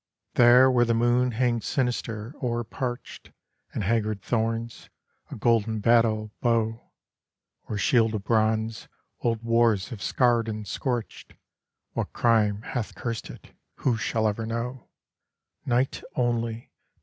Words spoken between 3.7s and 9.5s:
And haggard thorns, a golden battle bow, Or shield of bronze, old